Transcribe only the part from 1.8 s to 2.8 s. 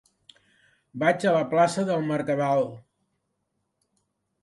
del Mercadal.